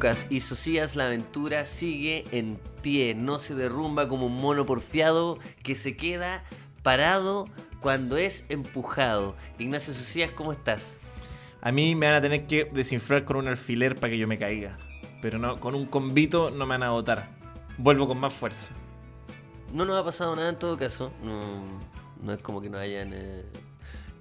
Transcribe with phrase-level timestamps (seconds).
[0.00, 5.38] Lucas y Socias la aventura sigue en pie, no se derrumba como un mono porfiado
[5.62, 6.42] que se queda
[6.82, 9.36] parado cuando es empujado.
[9.58, 10.96] Ignacio Socias, ¿cómo estás?
[11.60, 14.38] A mí me van a tener que desinflar con un alfiler para que yo me
[14.38, 14.78] caiga.
[15.20, 17.28] Pero no, con un convito no me van a botar.
[17.76, 18.72] Vuelvo con más fuerza.
[19.70, 21.12] No nos ha pasado nada en todo caso.
[21.22, 21.62] No,
[22.22, 23.12] no es como que no hayan.
[23.12, 23.44] eh,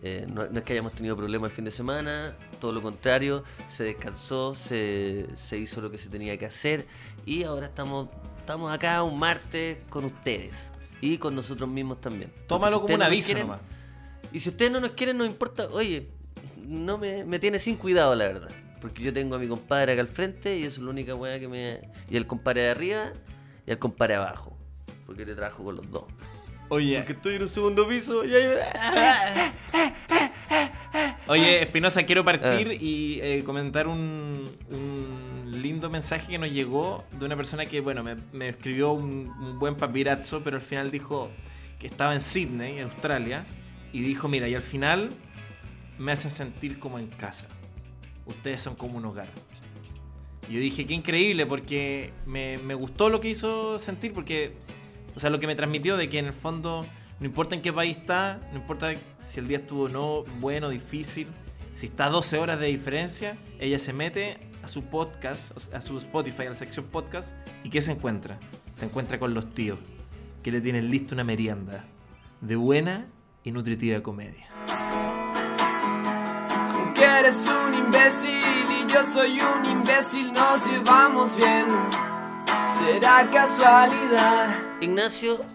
[0.02, 3.44] eh, no, no es que hayamos tenido problemas el fin de semana, todo lo contrario,
[3.68, 6.88] se descansó, se, se hizo lo que se tenía que hacer
[7.26, 10.54] y ahora estamos, estamos acá un martes con ustedes
[11.02, 12.32] y con nosotros mismos también.
[12.48, 13.62] Tómalo si como un aviso quieren- nomás.
[14.32, 16.10] Y si ustedes no nos quieren, no importa, oye,
[16.66, 18.50] no me, me tiene sin cuidado la verdad.
[18.80, 21.38] Porque yo tengo a mi compadre acá al frente y eso es la única weá
[21.40, 21.82] que me...
[22.10, 23.12] Y el compadre de arriba
[23.66, 24.56] y el compadre abajo.
[25.06, 26.04] Porque te trabajo con los dos.
[26.70, 28.32] Oye, Porque estoy en un segundo piso y
[31.28, 32.74] oye, Espinosa, quiero partir Ah.
[32.80, 38.04] y eh, comentar un, un lindo mensaje que nos llegó de una persona que, bueno,
[38.04, 41.30] me, me escribió un, un buen papirazo, pero al final dijo
[41.80, 43.46] que estaba en Sydney, Australia,
[43.92, 45.10] y dijo, mira, y al final
[45.98, 47.48] me hacen sentir como en casa.
[48.26, 49.28] Ustedes son como un hogar.
[50.50, 54.54] Y yo dije, qué increíble, porque me, me gustó lo que hizo sentir, porque,
[55.16, 56.86] o sea, lo que me transmitió de que en el fondo,
[57.20, 60.70] no importa en qué país está, no importa si el día estuvo o no, bueno,
[60.70, 61.28] difícil,
[61.74, 65.98] si está a 12 horas de diferencia, ella se mete a su podcast, a su
[65.98, 67.34] Spotify, a la sección podcast,
[67.64, 68.40] y ¿qué se encuentra?
[68.74, 69.80] Se encuentra con los tíos,
[70.44, 71.86] que le tienen listo una merienda
[72.42, 73.08] de buena
[73.44, 74.48] y nutritiva comedia.
[76.74, 82.09] Aunque eres un imbécil y yo soy un imbécil, nos llevamos bien.
[82.90, 84.58] Será casualidad.
[84.82, 85.46] Ignacio,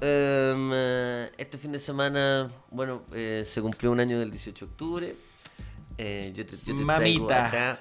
[0.00, 4.70] em, eh, este fin de semana, bueno, eh, se cumplió un año del 18 de
[4.72, 5.16] octubre.
[5.98, 7.46] Eh, yo te, yo te traigo Mamita.
[7.46, 7.80] acá.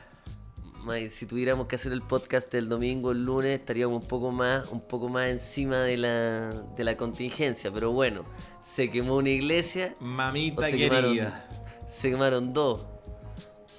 [0.84, 4.70] May, Si tuviéramos que hacer el podcast el domingo, el lunes, estaríamos un poco más,
[4.70, 7.72] un poco más encima de la, de la contingencia.
[7.72, 8.26] Pero bueno,
[8.62, 11.48] se quemó una iglesia, Mamita se quemaron, querida.
[11.90, 12.86] se quemaron dos.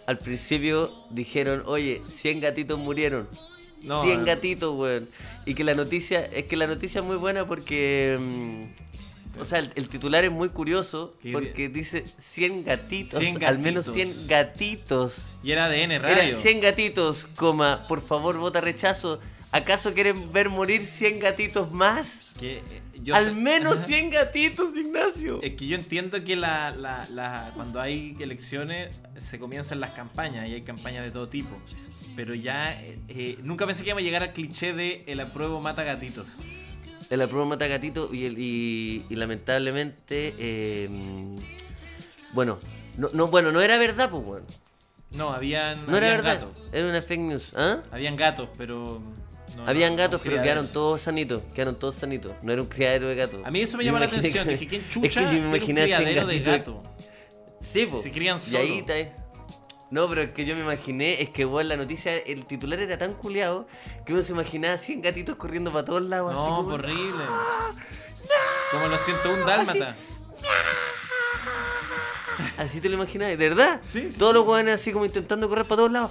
[0.07, 3.29] Al principio dijeron, oye, 100 gatitos murieron.
[3.83, 4.27] No, 100 no.
[4.27, 5.09] gatitos, weón.
[5.47, 8.19] Y que la noticia, es que la noticia es muy buena porque...
[8.21, 8.91] mm,
[9.41, 13.87] o sea, el, el titular es muy curioso porque dice 100 gatitos, 100 al menos
[13.87, 14.15] gatitos.
[14.15, 15.17] 100 gatitos.
[15.43, 16.37] Y era ADN Era Radio.
[16.37, 19.19] 100 gatitos, coma, por favor vota rechazo.
[19.53, 22.33] ¿Acaso quieren ver morir 100 gatitos más?
[22.39, 22.63] Que, eh,
[23.03, 23.87] yo Al sé- menos Ajá.
[23.87, 25.41] 100 gatitos, Ignacio.
[25.43, 30.49] Es que yo entiendo que la, la- la- cuando hay elecciones se comienzan las campañas
[30.49, 31.57] y hay campañas de todo tipo.
[32.15, 35.61] Pero ya eh, eh, nunca pensé que íbamos a llegar al cliché de el apruebo
[35.61, 36.27] mata gatitos.
[37.11, 40.89] El apruebo mata gatito y, el- y, y lamentablemente, eh,
[42.33, 42.61] bueno,
[42.97, 44.45] no, no, bueno, no era verdad, pues, weón.
[45.13, 46.57] No, habían, No era verdad, gatos.
[46.73, 47.83] era una fake news, ¿ah?
[47.91, 49.03] Habían gatos, pero.
[49.57, 52.33] No- Habían no- gatos, no pero quedaron todos sanitos, quedaron todos sanitos.
[52.43, 53.41] No era un criadero de gatos.
[53.45, 54.47] A mí eso me Yo llama la atención.
[54.47, 56.83] que- Dije, ¿quién es chucha que yo me un imaginé 100 criadero de gato?
[57.61, 58.03] Sí, po.
[58.03, 58.95] Se crían Y ahí está.
[58.95, 59.13] ahí.
[59.91, 62.97] No, pero es que yo me imaginé, es que weón, la noticia, el titular era
[62.97, 63.67] tan culeado
[64.07, 66.31] que uno se imaginaba 100 gatitos corriendo para todos lados.
[66.33, 67.25] así No, como, horrible.
[68.71, 69.97] Como los 101 dálmata.
[72.57, 73.81] Así te lo imaginabas, ¿de verdad?
[73.83, 74.39] Sí, sí, Todos sí.
[74.39, 76.11] los weones así como intentando correr para todos lados.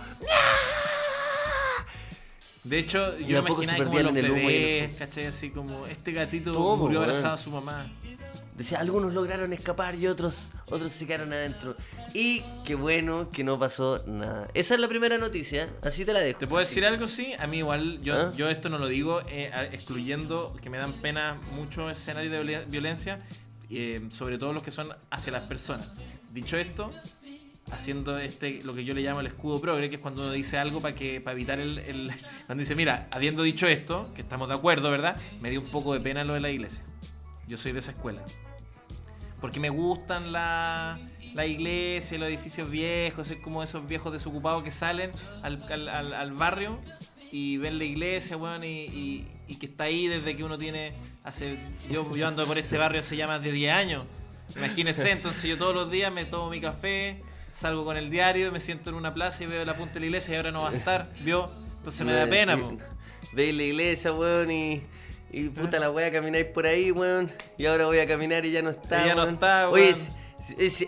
[2.63, 4.53] De hecho, Y yo a poco me se imaginaba como los en el humo y
[4.53, 5.25] el- bebés, ¿cachai?
[5.27, 7.87] Así como este gatito Todo, murió abrazado a su mamá.
[8.55, 11.77] Decía, algunos lograron escapar y otros, otros se quedaron adentro.
[12.13, 14.49] Y qué bueno que no pasó nada.
[14.53, 16.39] Esa es la primera noticia, así te la dejo.
[16.39, 17.07] ¿Te puedo decir algo?
[17.07, 18.31] Sí, a mí igual, yo, ¿Ah?
[18.35, 22.65] yo esto no lo digo eh, excluyendo que me dan pena muchos escenarios de violen-
[22.69, 23.21] violencia,
[23.69, 25.89] eh, sobre todo los que son hacia las personas.
[26.33, 26.89] Dicho esto,
[27.71, 30.57] haciendo este lo que yo le llamo el escudo progre, que es cuando uno dice
[30.57, 32.11] algo para que para evitar el, el-
[32.45, 35.15] cuando dice, mira, habiendo dicho esto, que estamos de acuerdo, ¿verdad?
[35.41, 36.83] Me dio un poco de pena lo de la iglesia.
[37.47, 38.21] Yo soy de esa escuela.
[39.41, 40.99] Porque me gustan la,
[41.33, 45.11] la iglesia, los edificios viejos, es como esos viejos desocupados que salen
[45.43, 46.79] al, al- al- barrio
[47.31, 49.25] y ven la iglesia, weón, y,
[49.59, 50.93] que está ahí desde que uno tiene
[51.23, 51.57] hace.
[51.89, 54.03] Yo, yo ando por este barrio hace ya más de 10 años.
[54.55, 57.21] Imagínense, entonces yo todos los días me tomo mi café,
[57.59, 60.05] salgo con el diario, me siento en una plaza y veo la punta de la
[60.07, 61.51] iglesia y ahora no va a estar, ¿vio?
[61.77, 62.29] Entonces me da Sí.
[62.29, 62.77] pena, po.
[63.33, 64.83] Veis la iglesia, weón, y.
[65.31, 67.31] Y puta la wea, camináis por ahí, weón.
[67.57, 69.03] Y ahora voy a caminar y ya no está.
[69.03, 69.33] Y ya no weón.
[69.35, 69.95] está, Oye, weón.
[69.95, 70.11] si-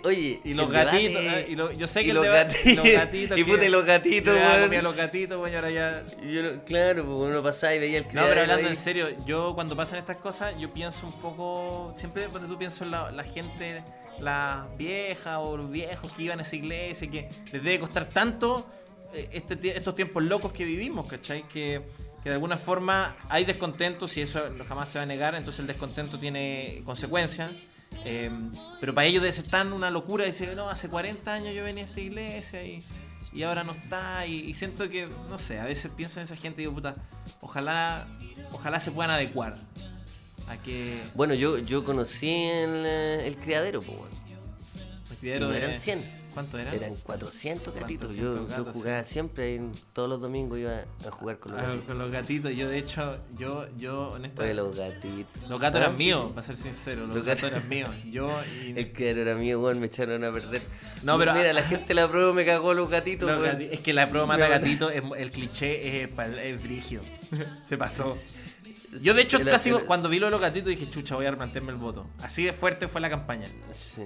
[0.03, 2.75] oye, Y si los gatitos, debate- ah, y lo- yo sé que los debate- gatitos-
[2.85, 4.83] los gatitos y puta, y los gatitos, weón.
[4.83, 8.09] los gatitos, weón, ahora ya yo no- claro, pues uno pasaba y veía el No,
[8.09, 8.73] criadero pero hablando ahí.
[8.73, 11.93] en serio, yo cuando pasan estas cosas, yo pienso un poco.
[11.97, 13.83] Siempre cuando tú pienso en la, la gente,
[14.19, 18.69] las viejas o los viejos que iban a esa iglesia, que les debe costar tanto
[19.13, 21.43] eh, este, estos tiempos locos que vivimos, ¿cachai?
[21.49, 21.81] Que,
[22.23, 25.59] que de alguna forma hay descontentos y eso no- jamás se va a negar, entonces
[25.59, 27.51] el descontento tiene consecuencias.
[28.05, 28.31] Eh,
[28.79, 31.83] pero para ellos debe ser tan una locura decir, no, hace 40 años yo venía
[31.83, 32.83] a esta iglesia y,
[33.33, 34.25] y ahora no está.
[34.25, 36.95] Y, y siento que, no sé, a veces pienso en esa gente y digo, puta,
[37.41, 38.07] ojalá,
[38.51, 39.57] ojalá se puedan adecuar
[40.47, 44.09] a que Bueno, yo, yo conocí el, eh, el criadero, pues, weón.
[45.11, 46.20] el criadero No de- eran 100.
[46.33, 46.73] ¿Cuánto eran?
[46.73, 48.11] Eran 400 gatitos.
[48.13, 49.61] 400 Yo, jugaba siempre,
[49.93, 51.85] todos los domingos iba a jugar con los Ah, gatitos.
[51.87, 54.53] con los gatitos, yo de hecho, yo, yo honestamente.
[54.53, 55.49] los gatitos.
[55.49, 57.05] Los gatos Ah, eran sí, míos, para ser sincero.
[57.07, 57.89] Los, Los gatos gatos- eran míos.
[58.09, 58.29] Yo
[58.63, 58.71] y.
[58.79, 60.61] El criadero era mío, weón, me echaron a perder.
[61.03, 63.57] No, pero- Mira, la gente la prueba me cagó los gatitos, los weón.
[63.59, 66.09] gati- es que la prueba mata Me- gatito, es- el cliché es,
[66.43, 67.01] es brigio.
[67.67, 68.17] Se pasó.
[69.01, 71.25] Yo, de hecho, Era- casi era- cuando vi lo de los gatitos dije, chucha, voy
[71.25, 72.05] a replantearme el voto.
[72.21, 73.47] Así de fuerte fue la campaña.
[73.73, 74.01] Sí.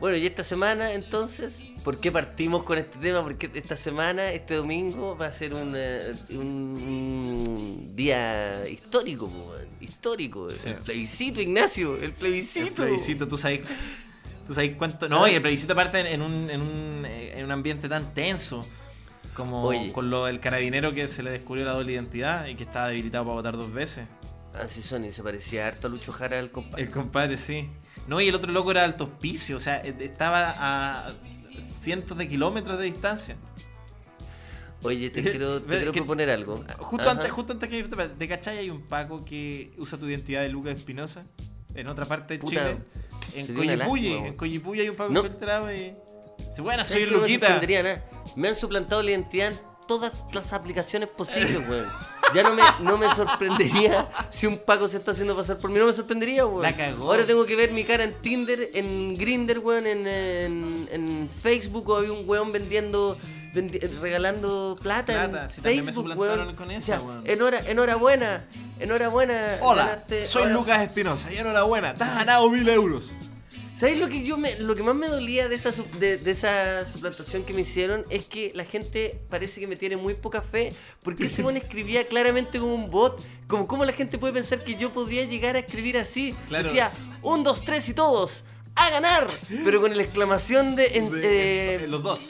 [0.00, 3.22] Bueno, y esta semana, entonces, ¿por qué partimos con este tema?
[3.22, 9.50] Porque esta semana, este domingo, va a ser un, eh, un- un día histórico, po,
[9.50, 9.66] weón.
[9.80, 10.50] Histórico.
[10.50, 10.68] Sí.
[10.68, 12.66] El plebiscito, Ignacio, el plebiscito.
[12.66, 13.60] El plebiscito, tú sabes.
[14.46, 15.08] Tú sabes cuánto.
[15.08, 18.66] No, y el plebiscito aparte en, un, en, un, eh, en un ambiente tan tenso.
[19.34, 19.92] Como Oye.
[19.92, 23.24] con lo del carabinero que se le descubrió la doble identidad y que estaba debilitado
[23.24, 24.06] para votar dos veces.
[24.54, 26.82] Así son, y se parecía harto a Lucho Jara, el compadre.
[26.84, 27.68] El compadre, sí.
[28.06, 31.10] No, y el otro loco era alto hospicio, o sea, eh, estaba a
[31.82, 33.36] cientos de kilómetros de distancia.
[34.82, 36.64] Oye, te quiero, te quiero proponer algo.
[36.78, 37.12] Justo Ajá.
[37.12, 40.74] antes, justo antes que ¿de cachai hay un Paco que usa tu identidad de Lucas
[40.76, 41.24] Espinosa?
[41.74, 42.76] En otra parte de Puta, Chile.
[43.34, 44.34] En lástima, en.
[44.34, 45.20] Coyipulli hay un Paco No.
[45.20, 45.94] infiltrado y.
[46.58, 47.60] Bueno, ¿Sabes soy me Luquita.
[47.82, 48.04] nada?
[48.36, 51.86] Me han suplantado la identidad en todas las aplicaciones posibles, weón.
[52.34, 55.78] Ya no me, no me sorprendería si un Paco se está haciendo pasar por mí.
[55.78, 56.62] No me sorprendería, weón.
[56.62, 57.04] La cagó.
[57.10, 61.88] Ahora tengo que ver mi cara en Tinder, en Grinder, weón, en, en, en Facebook.
[61.90, 63.18] O había un weón vendiendo,
[63.54, 66.56] vendi- regalando plata, Plata, en me Facebook, suplantaron weón.
[66.56, 67.24] con O esa, sea, weón.
[67.26, 68.44] enhora- enhorabuena,
[68.80, 69.58] enhorabuena.
[69.60, 73.12] Hola, ganaste- soy Lucas Espinosa y enhorabuena, te has ganado mil euros.
[73.82, 76.86] ¿Sabes lo que yo me, lo que más me dolía de esa, de, de esa
[76.86, 78.06] suplantación que me hicieron?
[78.10, 80.72] Es que la gente parece que me tiene muy poca fe.
[81.02, 83.20] Porque ese weón escribía claramente como un bot.
[83.48, 86.32] Como cómo la gente puede pensar que yo podría llegar a escribir así.
[86.46, 86.62] Claro.
[86.64, 86.92] Decía,
[87.22, 88.44] un, dos, tres y todos.
[88.76, 89.28] ¡A ganar!
[89.64, 90.86] Pero con la exclamación de.
[90.98, 92.20] En, De- eh, los dos.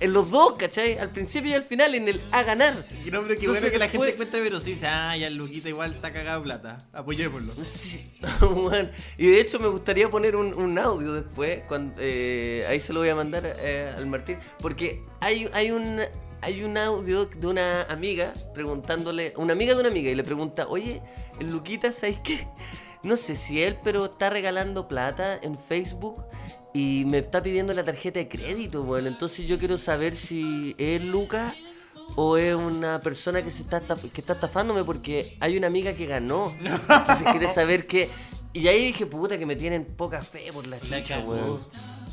[0.00, 0.98] En los dos, ¿cachai?
[0.98, 2.74] Al principio y al final, en el a ganar.
[3.04, 4.84] Y no, pero qué Entonces, bueno que la gente encuentre verosímil.
[4.84, 6.88] Ah, ya el Luquita igual está cagado de plata.
[6.92, 7.52] Apoyémoslo.
[7.52, 8.10] Sí,
[8.40, 8.90] weón.
[9.18, 13.00] Y de hecho me gustaría poner un, un audio después, cuando, eh, ahí se lo
[13.00, 16.00] voy a mandar eh, al Martín, porque hay, hay un
[16.42, 20.66] hay un audio de una amiga preguntándole, una amiga de una amiga, y le pregunta,
[20.68, 21.02] oye,
[21.38, 22.46] el Luquita, ¿sabes qué?
[23.02, 26.22] No sé si él, pero está regalando plata en Facebook
[26.74, 31.02] y me está pidiendo la tarjeta de crédito, bueno, entonces yo quiero saber si es
[31.02, 31.54] Lucas
[32.16, 36.06] o es una persona que se está que está estafándome porque hay una amiga que
[36.06, 36.54] ganó.
[36.60, 38.08] Entonces quiere saber qué.
[38.52, 41.32] Y ahí dije, puta, que me tienen poca fe por la cagó.
[41.32, 41.60] weón.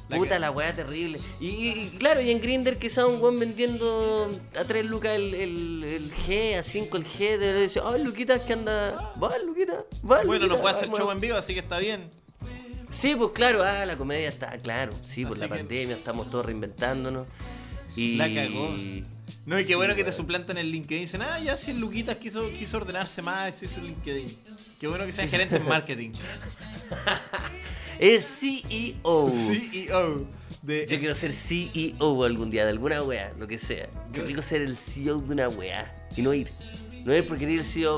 [0.09, 1.19] Puta la weá terrible.
[1.41, 5.83] Y, y- claro, y en Grinder que un weón vendiendo a 3 lucas el, el,
[5.83, 9.11] el G, a 5 el G, de decir, ay Luquita, que anda.
[9.21, 11.13] Va, Luquita, va, Bueno, no Luquita, puede hacer show va".
[11.13, 12.09] en vivo, así que está bien.
[12.89, 14.91] Sí, pues claro, ah, la comedia está, claro.
[15.05, 17.27] Sí, por Así la que- pandemia, estamos todos reinventándonos.
[17.95, 18.15] Y...
[18.15, 18.69] La cagó.
[19.45, 20.17] No, y qué bueno que te weón.
[20.17, 21.01] suplantan el LinkedIn.
[21.01, 24.27] Dicen, ah, ya si el Luquitas quiso, quiso ordenarse más, ese es su LinkedIn.
[24.79, 26.11] Qué bueno que sea gerente en marketing.
[27.99, 29.29] Es CEO.
[29.31, 30.27] CEO
[30.61, 30.85] de.
[30.87, 33.89] Yo quiero ser CEO algún día de alguna wea, lo que sea.
[34.13, 36.47] Yo quiero ser el CEO de una wea y no ir.
[37.05, 37.97] No ir porque ir el CEO.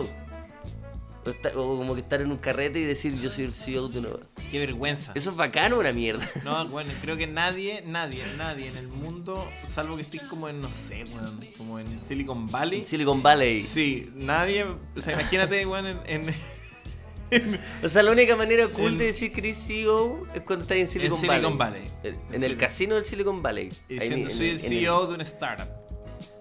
[1.26, 3.90] O, estar- o como que estar en un carrete y decir yo soy el CEO
[3.90, 4.26] de una wea.
[4.52, 5.12] Qué vergüenza.
[5.16, 6.28] Eso es bacano una mierda.
[6.44, 10.60] No, bueno, creo que nadie, nadie, nadie en el mundo, salvo que estés como en,
[10.62, 12.80] no sé, weón, como en Silicon Valley.
[12.80, 13.64] En Silicon Valley.
[13.64, 16.24] Sí, nadie, o sea, imagínate, weón, en, en,
[17.32, 20.78] en- O sea, la única manera cool En- de decir eres CEO es cuando estás
[20.78, 21.82] en Silicon, Silicon Valley.
[21.82, 21.92] Valley.
[22.04, 23.70] En, En en el casino del Silicon Valley.
[23.88, 25.68] y diciendo, en- soy en- el en CEO de una startup.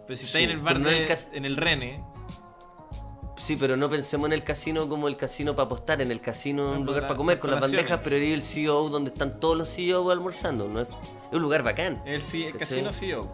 [0.06, 2.02] Pero si estás Sí, en el bar en de- el cas- en el Rene,
[3.48, 6.66] Sí, pero no pensemos en el casino como el casino para apostar, en el casino
[6.66, 9.56] No, un lugar para comer con las bandejas, pero eres el CEO donde están todos
[9.56, 10.82] los CEO almorzando, ¿no?
[10.82, 12.02] Es, es un lugar bacán.
[12.04, 13.26] el, C- el casino CEO.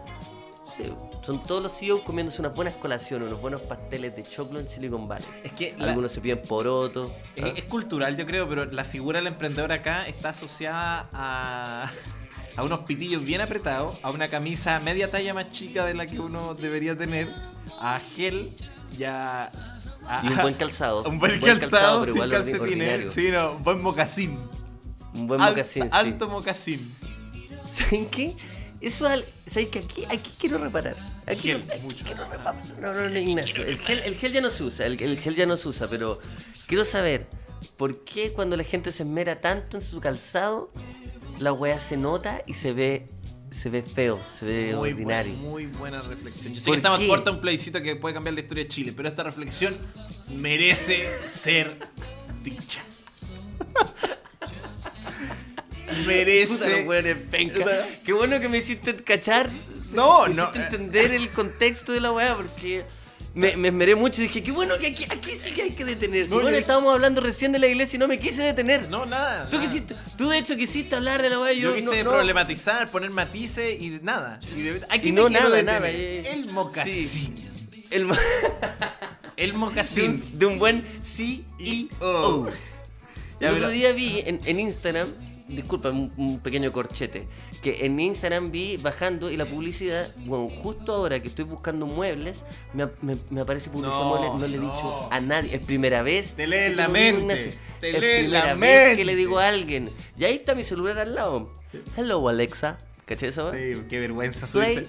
[0.77, 0.83] Sí,
[1.21, 5.05] son todos los CEO comiéndose unas buenas colaciones, unos buenos pasteles de choclo en Silicon
[5.05, 5.27] Valley.
[5.43, 7.13] Es que la- Algunos se piden poroto.
[7.35, 7.47] es, ¿ah?
[7.53, 11.91] es cultural, yo creo, pero la figura del emprendedor acá está asociada a,
[12.55, 16.21] a unos pitillos bien apretados, a una camisa media talla más chica de la que
[16.21, 17.27] uno debería tener,
[17.81, 18.53] a gel
[18.97, 19.45] y a.
[20.07, 21.03] a- Y un buen calzado.
[21.03, 22.59] Un buen, calzado, sin calcetines.
[22.61, 23.11] ordinario.
[23.11, 24.39] Sí, no, un buen mocasín.
[25.13, 25.89] Un buen Alt- mocasín, sí.
[25.91, 26.95] Alto mocasín.
[27.71, 28.35] ¿Saben qué?
[28.81, 29.23] Eso al...
[29.47, 29.79] ¿Saben qué?
[29.79, 30.95] Aquí, aquí quiero reparar.
[31.25, 32.05] Aquí Gel, no- aquí mucho.
[32.05, 32.27] que no,
[32.81, 33.63] no, no, no, Ignacio.
[33.65, 35.89] El gel, el gel ya no se usa, el, el gel ya no se usa,
[35.89, 36.19] pero
[36.67, 37.25] quiero saber
[37.77, 40.71] por qué cuando la gente se esmera tanto en su calzado,
[41.39, 43.07] la weá se nota y se ve,
[43.55, 45.33] se ve feo, se ve Muy ordinario.
[45.33, 46.53] buena, muy buena reflexión.
[46.53, 47.07] Yo sé ¿Por que estamos qué?
[47.07, 49.77] corta un plebiscito que puede cambiar la historia de Chile, pero esta reflexión
[50.29, 51.77] merece ser
[52.43, 52.83] dicha.
[55.95, 56.85] Puta, merece.
[56.87, 57.65] weones penca.
[58.05, 59.49] Qué bueno que me hiciste cachar.
[59.93, 60.63] No, me no, hiciste eh.
[60.65, 62.83] entender el contexto de la weá porque
[63.35, 65.85] me, me esmeré mucho y dije, qué bueno que aquí, aquí sí que hay que
[65.85, 66.29] detenerse.
[66.33, 68.89] No, bueno, yo- estábamos hablando recién de la iglesia y no me quise detener.
[68.89, 69.45] No, nada.
[69.49, 69.67] Tú, nada.
[69.69, 72.17] quisiste, tú de hecho quisiste hablar de la weá Yo yo, quise no, no.
[72.17, 74.39] problematizar, poner matices y nada.
[74.55, 75.65] Y de- aquí Y me no nada, detener.
[75.65, 75.89] nada.
[75.89, 77.35] El mocasín.
[77.91, 78.17] El ma-
[79.37, 80.11] El de, mocasín.
[80.11, 82.49] un, de un buen CEO.
[83.41, 85.09] Ya, el otro día vi en, en Instagram,
[85.47, 87.27] disculpa, un, un pequeño corchete,
[87.61, 92.43] que en Instagram vi bajando y la publicidad, bueno, justo ahora que estoy buscando muebles,
[92.73, 94.65] me, me- me aparece publicidad No, muebles, no le he no.
[94.73, 96.33] dicho a nadie, es primera vez.
[96.35, 99.05] Te lee que la mente, te es lee la vez que mente.
[99.05, 99.91] le digo a alguien.
[100.17, 101.53] Y ahí está mi celular al lado.
[101.95, 103.51] Hello Alexa, ¿cachai eso?
[103.51, 104.87] Sí, qué vergüenza Play-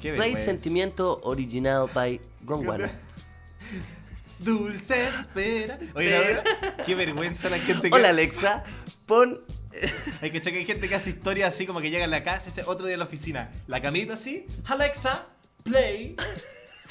[0.00, 0.14] subirse.
[0.16, 0.36] Play.
[0.36, 2.90] Sentimiento Original by Gonguana.
[4.38, 5.78] Dulce espera.
[5.94, 6.44] Oye, la verdad,
[6.86, 7.94] qué vergüenza la gente que.
[7.94, 8.64] Hola Alexa,
[9.06, 9.40] pon
[10.20, 12.48] Hay que que hay gente que hace historias así como que llega a la casa
[12.48, 13.50] y dice otro día en la oficina.
[13.66, 14.46] La camita así.
[14.66, 15.26] Alexa,
[15.62, 16.16] play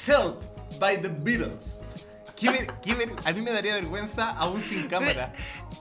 [0.06, 0.40] Help
[0.78, 1.80] by the Beatles.
[3.24, 5.34] A mí me daría vergüenza aún sin cámara.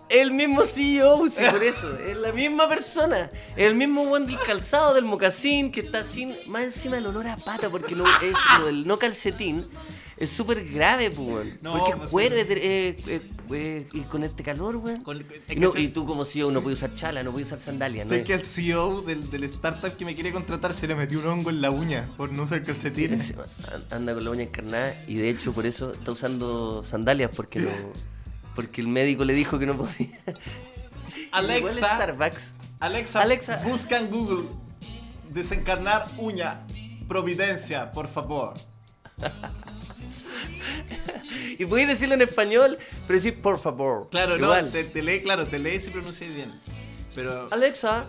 [0.09, 1.97] El mismo CEO, sí, por eso.
[1.99, 3.29] Es la misma persona.
[3.55, 6.35] El mismo buen del calzado, del mocasín, que está sin.
[6.47, 9.69] Más encima el olor a pata, porque lo, es, lo del no calcetín
[10.19, 11.57] es súper grave, weón.
[11.61, 12.41] No, porque pues, es cuero, sí.
[12.41, 13.21] es eh, eh,
[13.51, 15.01] eh, y con este calor, weón.
[15.55, 18.13] No- y tú, como CEO, no puedes usar chala, no puedes usar sandalias, ¿no?
[18.13, 21.27] Sé que al CEO del, del startup que me quiere contratar se le metió un
[21.27, 23.33] hongo en la uña por no usar calcetines.
[23.91, 27.69] Anda con la uña encarnada y de hecho por eso está usando sandalias porque no.
[28.55, 30.09] Porque el médico le dijo que no podía.
[31.31, 32.51] Alexa, Starbucks.
[32.81, 33.61] Alexa, Alexa.
[33.63, 34.49] busca en Google
[35.29, 36.65] desencarnar uña.
[37.07, 38.53] Providencia, por favor.
[41.57, 44.07] Y podéis decirlo en español, pero decir por favor.
[44.09, 44.65] Claro, Igual.
[44.67, 46.51] no, te, te lee, claro, te lee y pronuncia bien.
[47.15, 48.05] Pero Alexa.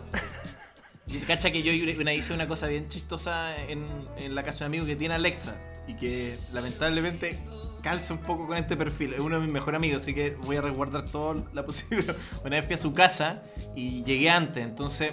[1.27, 3.85] cacha que yo una, hice una cosa bien chistosa en,
[4.19, 5.57] en la casa de un amigo que tiene Alexa
[5.89, 7.39] y que lamentablemente
[7.83, 9.15] calza un poco con este perfil.
[9.15, 12.05] Es uno de mis mejores amigos, así que voy a resguardar todo la posible.
[12.45, 13.43] Una vez fui a su casa
[13.75, 15.13] y llegué antes, entonces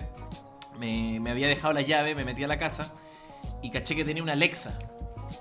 [0.80, 2.94] me, me había dejado la llave, me metí a la casa
[3.63, 4.77] y caché que tenía una Alexa.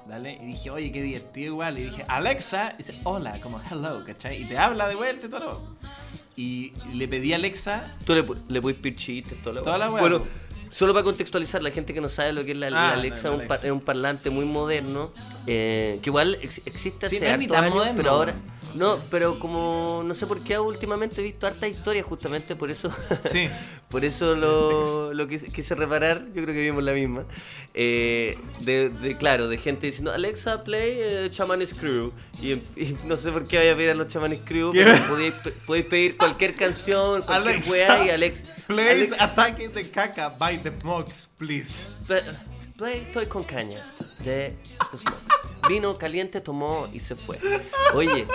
[0.06, 0.34] ¿Dale?
[0.34, 1.78] Y dije, oye, qué divertido igual.
[1.78, 4.42] Y dije, Alexa, y dice, hola, como hello, ¿cachai?
[4.42, 5.62] Y te habla de vuelta y todo.
[6.36, 9.88] Y le pedí a Alexa Tú le, le puedes pedir chistes, toda la Toda la
[9.88, 10.22] Bueno,
[10.70, 13.28] solo para contextualizar, la gente que no sabe lo que es la, Ah, la Alexa,
[13.30, 13.66] la un, Alexa.
[13.66, 15.12] es un parlante muy moderno,
[15.46, 18.10] eh, que igual ex- existe Sí, hace no es ni hartos tan años, moderno, pero
[18.10, 18.34] ahora...
[18.74, 22.92] No, pero como no sé por qué últimamente he visto harta historia justamente por eso.
[23.32, 23.48] Sí.
[23.88, 27.24] por eso lo, lo que quise reparar, yo creo que vimos la misma.
[27.72, 32.12] eh, de, de, claro, de gente diciendo Alexa play eh, Shaman Screw.
[32.42, 35.34] Y, y no sé por qué vaya a pedir a los Shaman Screw, pero podéis,
[35.66, 38.42] podéis pedir cualquier canción, cualquier weá y Alex.
[38.66, 41.86] Please Alex- ataque de caca by the mugs, please.
[42.06, 42.22] Play,
[42.76, 43.80] play Estoy con caña
[44.20, 44.56] de
[44.96, 45.16] Smoke.
[45.68, 47.38] Vino caliente, tomó y se fue.
[47.94, 48.26] Oye,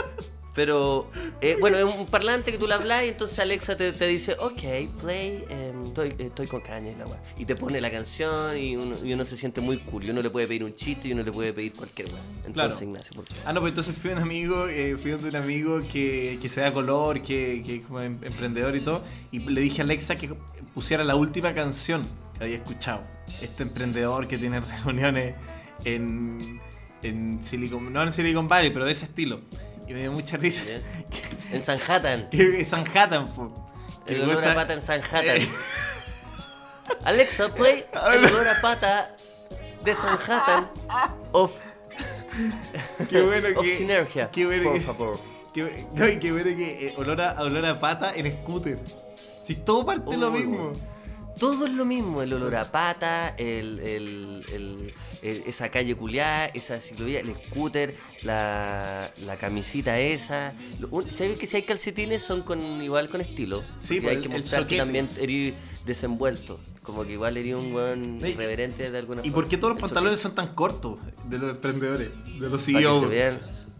[0.54, 4.06] pero eh, bueno, es un parlante que tú le hablas y entonces Alexa te, te
[4.08, 4.62] dice, ok,
[5.02, 7.22] play, em, estoy, eh, estoy con caña y la weá.
[7.38, 10.04] Y te pone la canción y uno, y uno se siente muy cool.
[10.04, 12.22] Y uno le puede pedir un chiste y uno le puede pedir cualquier weá.
[12.46, 12.78] Entonces, Claro.
[12.84, 13.44] Ignacio, por favor.
[13.46, 16.50] Ah, no, pues entonces fui a un amigo, eh, fui donde un amigo que, que
[16.50, 19.86] se da color, que, que es como em- emprendedor y todo, y le dije a
[19.86, 20.34] Alexa que
[20.74, 22.02] pusiera la última canción
[22.38, 23.04] que había escuchado.
[23.42, 25.34] Este emprendedor que tiene reuniones
[25.86, 26.60] en,
[27.04, 29.40] en Silicon, no en Silicon Valley, pero de ese estilo.
[29.92, 30.64] Y me dio mucha risa.
[30.64, 30.82] Bien.
[31.52, 32.30] En Sanhattan.
[32.30, 33.28] Que es Sanhattan.
[34.06, 35.38] Que El olor cosa- a pata en Sanhattan.
[37.04, 37.84] Alexa, play
[38.14, 39.14] el olor a pata
[39.84, 40.70] de Sanhattan
[41.34, 41.52] of,
[43.10, 43.76] Qué bueno of que.
[43.76, 44.32] Sinergia.
[44.32, 45.20] Qué bueno por que- favor.
[45.54, 48.80] Qué, no, y qué bueno que eh, olor, a, olor a pata en scooter.
[49.46, 50.72] Si todo parte de lo mismo.
[51.42, 54.94] Todo es lo mismo, el olor a pata, el, el- el-
[55.24, 60.54] el- esa calle culiada, esa ciclovía, el scooter, la, la camisita esa.
[61.10, 63.64] ¿Sabes que si hay calcetines son con igual con estilo?
[63.82, 65.56] Sí, pues, hay que mostrar que también eres
[65.86, 66.60] desenvuelto.
[66.84, 69.36] Como que igual eres un buen reverente de alguna ¿Y forma.
[69.36, 73.06] por qué todos los pantalones son tan cortos de los emprendedores, de los CEOs?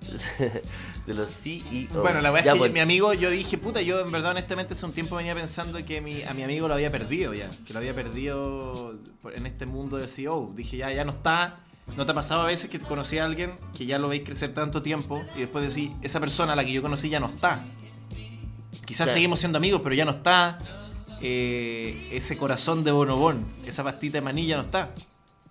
[1.08, 2.02] de los CEO.
[2.02, 4.86] Bueno, la verdad es que mi amigo, yo dije, puta, yo en verdad honestamente hace
[4.86, 7.80] un tiempo venía pensando que mi, a mi amigo lo había perdido ya, que lo
[7.80, 9.00] había perdido
[9.36, 10.52] en este mundo de CEO.
[10.56, 11.56] Dije, ya, ya no está,
[11.98, 14.54] ¿No te ha pasado a veces que conocí a alguien que ya lo veis crecer
[14.54, 17.60] tanto tiempo y después decís, esa persona a la que yo conocí ya no está?
[18.86, 19.12] Quizás Claro.
[19.14, 20.58] seguimos siendo amigos, pero ya no está.
[21.24, 24.92] eh, ese corazón de bonobón, esa pastita de maní ya no está.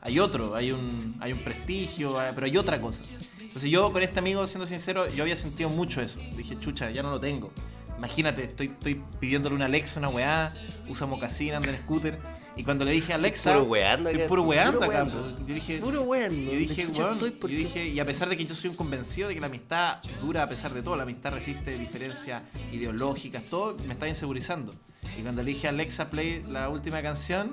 [0.00, 3.04] Hay otro, hay un, hay un prestigio, pero hay otra cosa.
[3.50, 6.20] Entonces yo con este amigo, siendo sincero, yo había sentido mucho eso.
[6.36, 7.50] Dije, chucha, ya no lo tengo.
[7.98, 10.54] Imagínate, estoy, estoy pidiéndole una Alexa, una weá,
[10.88, 12.16] usa mocasín, anda en scooter.
[12.54, 15.02] Y cuando le dije a Alexa, Puro weando estoy puro weando acá.
[15.04, 15.48] pues.
[15.48, 16.52] Yo dije, Puro weando.
[16.52, 17.50] yo dije, ¿De chucha weón, estoy?
[17.52, 19.98] yo dije, y a pesar de que yo soy un convencido de que la amistad
[20.22, 22.42] dura a pesar de todo, la amistad resiste diferencias
[22.72, 24.72] ideológicas, todo, me está insegurizando.
[25.18, 27.50] Y cuando le dije a Alexa Play la última canción,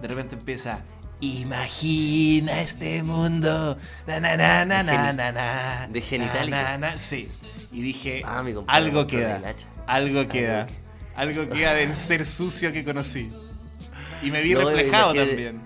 [0.00, 0.82] de repente empieza.
[1.20, 3.76] Imagina este mundo.
[4.06, 6.62] Na, na, na, na, De geni- na, na, de Genitalica.
[6.62, 6.98] na, na, na.
[6.98, 7.28] Sí.
[7.72, 9.40] Y dije, Ah, mi algo queda.
[9.86, 10.66] Algo queda.
[10.66, 10.74] que-
[11.16, 13.32] Algo queda del ser sucio que conocí.
[14.22, 15.60] Y me vi No, reflejado también.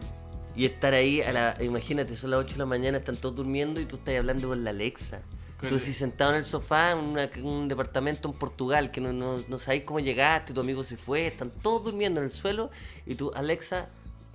[0.57, 1.57] Y estar ahí a la.
[1.61, 4.65] Imagínate, son las 8 de la mañana, están todos durmiendo y tú estás hablando con
[4.65, 5.21] la Alexa.
[5.69, 9.39] Tú así sentado en el sofá en una- un departamento en Portugal que no, no,
[9.49, 12.71] no sabéis cómo llegaste, tu amigo se fue, están todos durmiendo en el suelo
[13.07, 13.89] y tú, Alexa,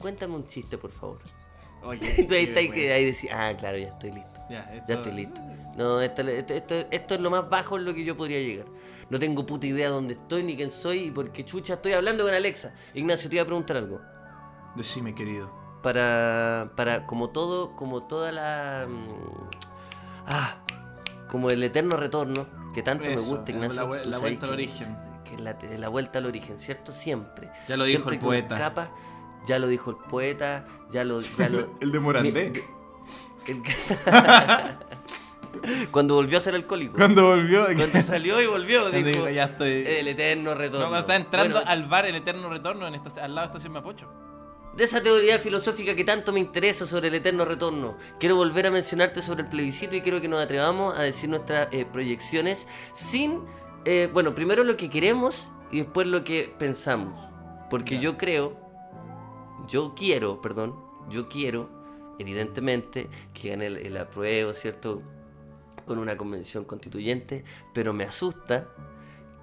[0.03, 1.19] cuéntame un chiste, por favor.
[1.83, 4.39] Oye, tú ahí, qué estás ahí, ahí decís, ah, claro, ya estoy listo.
[4.49, 5.41] Ya, esto- Ya estoy listo.
[5.75, 8.67] No, esto, esto, esto- esto es lo más bajo en lo que yo podría llegar.
[9.09, 12.33] No tengo puta idea dónde estoy ni quién soy y porque chucha estoy hablando con
[12.33, 12.73] Alexa.
[12.93, 13.99] Ignacio, te iba a preguntar algo.
[14.75, 15.51] Decime, querido.
[15.83, 18.87] Para, para como todo, como toda la...
[18.87, 19.49] mm,
[20.27, 20.63] Ah,
[21.27, 23.93] como el eterno retorno, que tanto me gusta, Ignacio.
[23.95, 24.97] la la vuelta al origen.
[25.25, 26.91] Que la, la vuelta al origen, ¿cierto?
[26.93, 27.49] Siempre.
[27.67, 28.55] Ya lo dijo Siempre el poeta.
[29.45, 31.21] Ya lo dijo el poeta, ya lo...
[31.21, 32.65] Ya lo El de Morandé.
[33.47, 33.61] el-
[35.91, 36.95] Cuando volvió a ser alcohólico.
[36.97, 37.65] Cuando volvió.
[37.75, 39.83] Cuando salió y volvió, dijo, dijo, ya estoy.
[39.85, 40.85] el eterno retorno.
[40.85, 43.51] No, cuando está entrando Bueno, al bar El Eterno Retorno en esta- al lado de
[43.51, 44.11] Estación Mapocho.
[44.75, 48.71] De esa teoría filosófica que tanto me interesa sobre el eterno retorno, quiero volver a
[48.71, 53.43] mencionarte sobre el plebiscito y quiero que nos atrevamos a decir nuestras eh, proyecciones sin,
[53.85, 57.19] eh, bueno, primero lo que queremos y después lo que pensamos.
[57.69, 58.01] Porque Ya.
[58.01, 58.59] yo creo,
[59.67, 60.75] yo quiero, perdón,
[61.09, 61.69] yo quiero,
[62.19, 65.01] evidentemente, que gane el, el apruebo, ¿cierto?
[65.85, 68.69] Con una convención constituyente, pero me asusta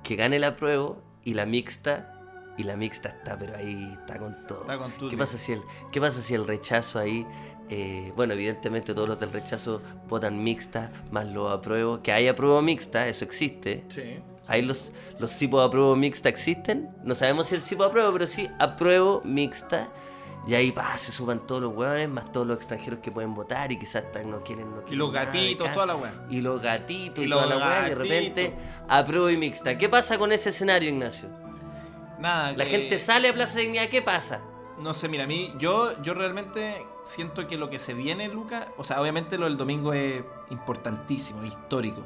[0.03, 4.47] que gane el apruebo y la mixta, y la mixta está, pero ahí está con
[4.47, 4.63] todo.
[4.63, 7.27] Está con ¿Qué pasa si el, qué pasa si el rechazo ahí,
[7.69, 12.61] eh, bueno, evidentemente todos los del rechazo votan mixta, más los apruebo, que hay apruebo
[12.63, 13.85] mixta, eso existe.
[13.89, 14.19] Sí.
[14.47, 16.91] Ahí los, los tipos de apruebo mixta existen.
[17.05, 19.89] No sabemos si el tipo de apruebo, pero sí apruebo mixta.
[20.47, 23.71] Y ahí pa, se suban todos los hueones, más todos los extranjeros que pueden votar
[23.73, 26.27] y quizás no quieren, no Y quieren los nada de gatitos, toda la weá.
[26.31, 28.55] Y los gatitos y, Y toda los la weá, y de repente
[28.89, 29.77] apruebo y mixta.
[29.77, 31.29] ¿Qué pasa con ese escenario, Ignacio?
[32.19, 32.53] Nada.
[32.53, 34.41] La gente sale a Plaza Dignidad, ¿qué pasa?
[34.79, 38.69] No sé, mira, a mí, yo, yo realmente siento que lo que se viene, Luca,
[38.79, 42.03] o sea, obviamente lo del domingo es importantísimo, histórico.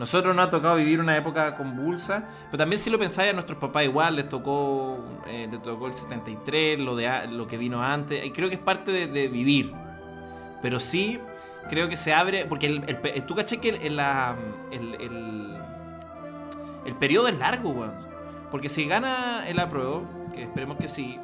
[0.00, 3.58] Nosotros nos ha tocado vivir una época convulsa, pero también si lo pensáis a nuestros
[3.58, 8.24] papás igual, les tocó, eh, les tocó el 73, lo, de, lo que vino antes,
[8.24, 9.74] y creo que es parte de, de vivir.
[10.62, 11.20] Pero sí,
[11.68, 15.58] creo que se abre, porque el, el tú caché que el, el,
[16.86, 17.92] el, periodo es largo, weón.
[18.50, 21.20] Porque si gana el apruebo, que esperemos que sí,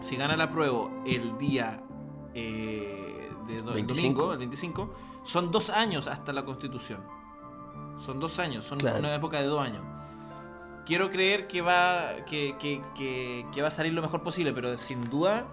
[0.00, 1.80] si gana el apruebo el día
[2.34, 3.94] eh, de do- el 25.
[3.94, 7.17] domingo, el 25, son dos años hasta la constitución.
[7.98, 8.98] Son dos años, son Claro.
[8.98, 9.82] una época de dos años.
[10.86, 14.76] Quiero creer que va, que, que- que- que va a salir lo mejor posible, pero
[14.78, 15.46] sin duda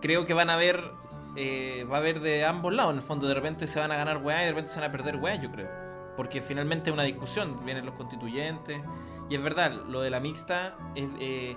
[0.00, 0.92] creo que van a haber,
[1.36, 2.92] eh, va a haber de ambos lados.
[2.92, 4.88] En el fondo, de repente se van a ganar weá y de repente se van
[4.88, 5.68] a perder weá, yo creo.
[6.16, 8.80] Porque finalmente es una discusión, vienen los constituyentes.
[9.28, 11.56] Y es verdad, lo de la mixta es, eh,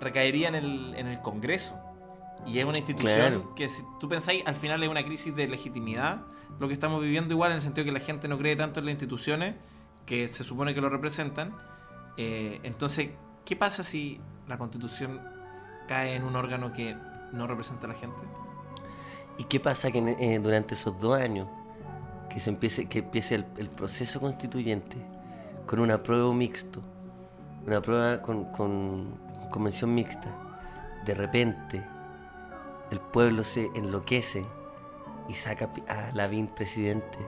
[0.00, 1.74] recaería en el, en el Congreso.
[2.46, 3.54] Y es una institución Claro.
[3.54, 6.22] que si tú pensáis, al final es una crisis de legitimidad,
[6.58, 8.86] lo que estamos viviendo igual en el sentido que la gente no cree tanto en
[8.86, 9.54] las instituciones
[10.06, 11.54] que se supone que lo representan.
[12.16, 13.10] Eh, entonces,
[13.44, 15.20] ¿qué pasa si la constitución
[15.88, 16.96] cae en un órgano que
[17.32, 18.20] no representa a la gente?
[19.38, 21.48] ¿Y qué pasa que eh, durante esos dos años
[22.30, 24.96] que se empiece, que empiece el, el proceso constituyente
[25.66, 26.80] con una prueba mixto,
[27.66, 29.18] una prueba con, con
[29.50, 30.28] convención mixta,
[31.04, 31.84] de repente
[32.90, 34.44] el pueblo se enloquece
[35.28, 37.18] y saca a Lavín presidente?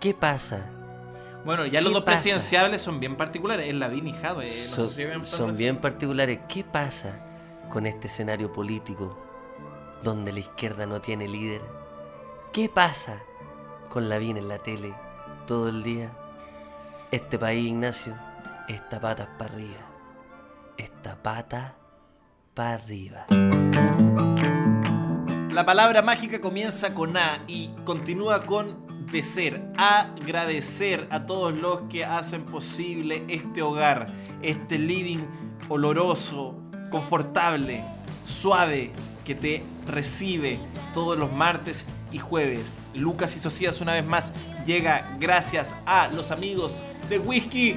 [0.00, 0.66] ¿Qué pasa?
[1.44, 2.16] Bueno, ya los ¿Qué dos pasa?
[2.16, 3.68] presidenciables son bien particulares.
[3.68, 4.46] El Lavín y Jadwe.
[4.46, 6.40] eh, no son, sé si habían son pasado bien particulares.
[6.48, 7.20] ¿Qué pasa
[7.70, 9.16] con este escenario político
[10.02, 11.62] donde la izquierda no tiene líder?
[12.52, 13.20] ¿Qué pasa
[13.88, 14.94] con Lavín en la tele
[15.46, 16.10] todo el día?
[17.12, 18.14] Este país, Ignacio,
[18.66, 19.86] está patas para arriba.
[20.76, 21.76] Está pata
[22.54, 23.26] para arriba.
[25.56, 29.72] La palabra mágica comienza con A y continúa con de ser.
[29.78, 34.06] Agradecer a todos los que hacen posible este hogar,
[34.42, 35.20] este living
[35.70, 37.82] oloroso, confortable,
[38.26, 38.92] suave,
[39.24, 40.58] que te recibe
[40.92, 42.90] todos los martes y jueves.
[42.92, 44.34] Lucas y Socias una vez más
[44.66, 47.76] llega gracias a los amigos de Whisky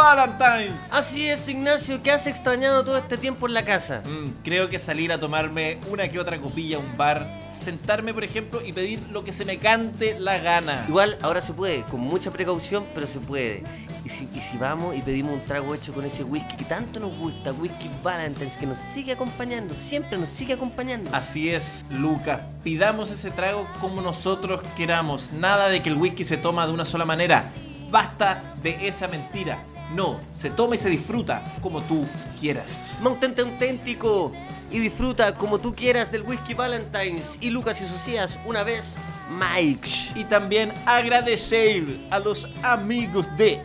[0.00, 0.80] Valentine's.
[0.92, 4.02] Así es, Ignacio, ¿qué has extrañado todo este tiempo en la casa?
[4.06, 8.24] Mm, creo que salir a tomarme una que otra copilla a un bar, sentarme por
[8.24, 10.86] ejemplo y pedir lo que se me cante la gana.
[10.88, 13.62] Igual ahora se puede, con mucha precaución, pero se puede.
[14.02, 16.98] Y si, y si vamos y pedimos un trago hecho con ese whisky que tanto
[16.98, 21.10] nos gusta, Whisky Valentine's, que nos sigue acompañando, siempre nos sigue acompañando.
[21.12, 22.40] Así es, Lucas.
[22.64, 25.30] Pidamos ese trago como nosotros queramos.
[25.32, 27.50] Nada de que el whisky se toma de una sola manera.
[27.90, 29.62] Basta de esa mentira.
[29.94, 32.06] No, se toma y se disfruta como tú
[32.38, 32.98] quieras.
[33.02, 34.32] Mantente auténtico
[34.70, 38.96] y disfruta como tú quieras del Whisky Valentine's y Lucas y Socias una vez,
[39.30, 39.88] Mike.
[40.14, 43.60] Y también agradecer a los amigos de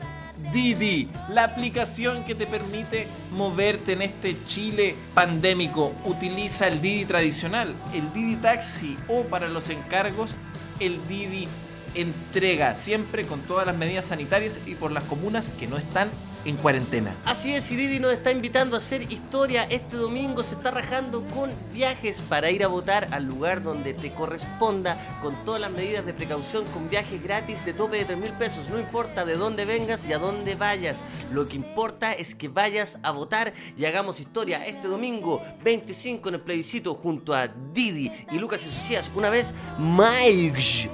[0.52, 5.94] Didi, la aplicación que te permite moverte en este Chile pandémico.
[6.06, 10.36] Utiliza el Didi tradicional, el Didi Taxi o para los encargos,
[10.80, 11.48] el Didi
[11.96, 16.10] entrega, siempre con todas las medidas sanitarias y por las comunas que no están
[16.46, 17.14] en cuarentena.
[17.26, 19.64] Así es, y Didi nos está invitando a hacer historia.
[19.64, 24.12] Este domingo se está rajando con viajes para ir a votar al lugar donde te
[24.12, 28.34] corresponda, con todas las medidas de precaución, con viajes gratis de tope de 3 mil
[28.34, 28.70] pesos.
[28.70, 30.98] No importa de dónde vengas y a dónde vayas.
[31.32, 36.36] Lo que importa es que vayas a votar y hagamos historia este domingo 25 en
[36.36, 39.12] el plebiscito junto a Didi y Lucas y Socias.
[39.16, 40.46] Una vez, Mike.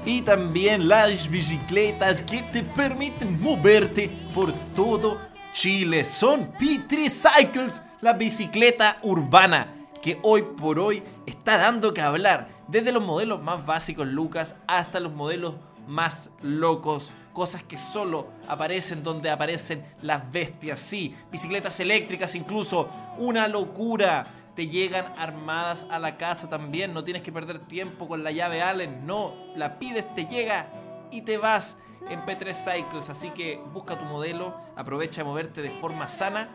[0.05, 5.19] Y también las bicicletas que te permiten moverte por todo
[5.53, 6.03] Chile.
[6.03, 12.49] Son P3 Cycles, la bicicleta urbana que hoy por hoy está dando que hablar.
[12.67, 15.55] Desde los modelos más básicos, Lucas, hasta los modelos
[15.87, 17.11] más locos.
[17.33, 20.79] Cosas que solo aparecen donde aparecen las bestias.
[20.79, 22.89] Sí, bicicletas eléctricas incluso.
[23.17, 24.25] Una locura.
[24.55, 26.93] Te llegan armadas a la casa también.
[26.93, 29.05] No tienes que perder tiempo con la llave Allen.
[29.05, 30.67] No, la pides, te llega
[31.09, 31.77] y te vas
[32.09, 33.09] en P3 Cycles.
[33.09, 36.47] Así que busca tu modelo, aprovecha de moverte de forma sana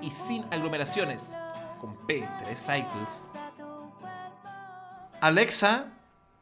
[0.00, 1.34] y sin aglomeraciones
[1.80, 3.30] con P3 Cycles.
[5.20, 5.86] Alexa,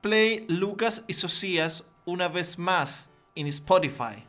[0.01, 4.25] play Lucas y Socias una vez más en Spotify.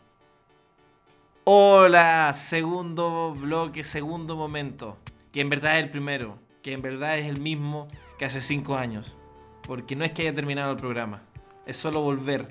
[1.44, 4.98] Hola, segundo bloque, segundo momento.
[5.32, 6.40] Que en verdad es el primero.
[6.62, 7.88] Que en verdad es el mismo
[8.18, 9.16] que hace cinco años.
[9.64, 11.22] Porque no es que haya terminado el programa.
[11.66, 12.50] Es solo volver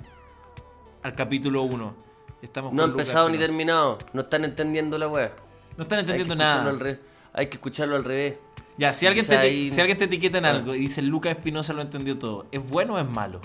[1.03, 1.95] al capítulo 1.
[2.41, 3.97] Estamos No ha empezado ni terminado.
[4.13, 5.33] No están entendiendo la wea.
[5.75, 6.69] No están entendiendo nada.
[6.69, 6.99] al
[7.33, 8.35] Hay que escucharlo al revés.
[8.77, 10.51] Ya, si alguien, te, ahí- si alguien te etiqueta en Ah.
[10.51, 13.41] algo y dice Lucas Espinosa lo entendió todo, ¿es bueno o es malo?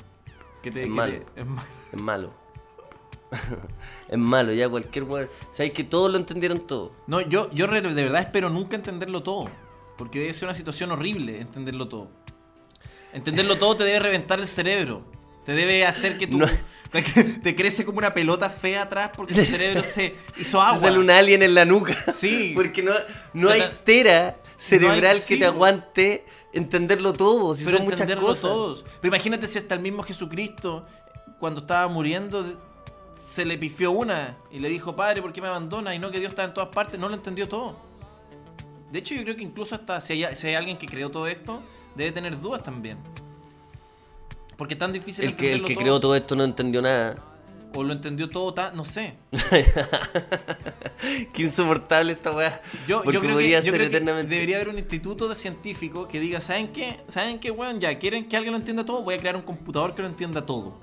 [0.63, 1.13] Que te- Es que malo.
[1.13, 2.31] te- es ma- Es malo.
[4.09, 5.29] es malo, ya cualquier wea.
[5.51, 6.93] Sabéis que todos lo entendieron todo.
[7.07, 9.47] No, yo, yo de verdad espero nunca entenderlo todo.
[9.97, 12.09] Porque debe ser una situación horrible entenderlo todo.
[13.13, 15.03] Entenderlo todo te debe reventar el cerebro.
[15.45, 16.47] Te debe hacer que tú No.
[17.43, 20.81] te crece como una pelota fea atrás porque tu cerebro se hizo Te agua.
[20.81, 21.97] Sale un alien en la nuca.
[22.13, 22.53] Sí.
[22.55, 22.93] Porque no,
[23.33, 25.55] no hay tera cerebral sí, que te po.
[25.57, 27.57] aguante entenderlo todo.
[27.57, 28.43] Si pero son muchas cosas.
[28.43, 28.85] todos.
[29.01, 30.87] Pero imagínate si hasta el mismo Jesucristo,
[31.41, 32.45] cuando estaba muriendo,
[33.17, 35.95] se le pifió una y le dijo, Padre, ¿por qué me abandona?
[35.95, 37.01] Y no que Dios está en todas partes.
[37.01, 37.77] No lo entendió todo.
[38.91, 41.27] De hecho, yo creo que incluso hasta si hay, si hay alguien que creó todo
[41.27, 41.63] esto,
[41.95, 42.99] debe tener dudas también.
[44.57, 45.83] Porque es tan difícil El que, el que todo.
[45.83, 47.17] creó todo esto no entendió nada.
[47.75, 48.55] O lo entendió todo.
[48.75, 49.15] No sé.
[51.33, 52.61] Qué insoportable esta weá.
[52.87, 54.35] Yo, yo creo, que, yo creo que eternamente.
[54.35, 57.01] debería haber un instituto de científicos que diga, ¿saben qué?
[57.09, 57.81] ¿Saben qué, weón?
[57.81, 59.03] Ya, ¿quieren que alguien lo entienda todo?
[59.03, 60.81] Voy a crear un computador que lo entienda todo.